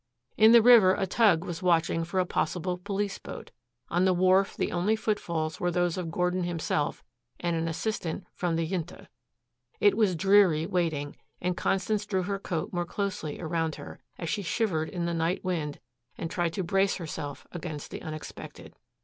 In 0.35 0.51
the 0.51 0.63
river 0.63 0.95
a 0.95 1.05
tug 1.05 1.43
was 1.45 1.61
watching 1.61 2.03
for 2.03 2.19
a 2.19 2.25
possible 2.25 2.79
police 2.79 3.19
boat. 3.19 3.51
On 3.89 4.03
the 4.03 4.15
wharf 4.15 4.57
the 4.57 4.71
only 4.71 4.95
footfalls 4.95 5.59
were 5.59 5.69
those 5.69 5.95
of 5.95 6.09
Gordon 6.09 6.43
himself 6.43 7.03
and 7.39 7.55
an 7.55 7.67
assistant 7.67 8.25
from 8.33 8.55
the 8.55 8.65
Junta. 8.65 9.09
It 9.79 9.95
was 9.95 10.15
dreary 10.15 10.65
waiting, 10.65 11.17
and 11.39 11.55
Constance 11.55 12.07
drew 12.07 12.23
her 12.23 12.39
coat 12.39 12.73
more 12.73 12.85
closely 12.87 13.39
around 13.39 13.75
her, 13.75 13.99
as 14.17 14.27
she 14.27 14.41
shivered 14.41 14.89
in 14.89 15.05
the 15.05 15.13
night 15.13 15.45
wind 15.45 15.79
and 16.17 16.31
tried 16.31 16.53
to 16.53 16.63
brace 16.63 16.95
herself 16.95 17.45
against 17.51 17.91
the 17.91 18.01
unexpected. 18.01 18.73